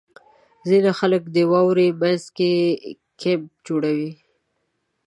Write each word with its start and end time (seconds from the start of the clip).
•ځینې 0.67 0.91
خلک 0.99 1.23
د 1.35 1.37
واورې 1.51 1.87
مینځ 2.01 2.23
کې 2.37 2.51
کیمپ 3.21 3.47
جوړوي. 3.67 4.11